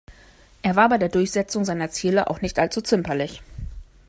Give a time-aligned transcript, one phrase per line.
[0.63, 3.43] Er war bei der Durchsetzung seiner Ziele auch nicht allzu zimperlich.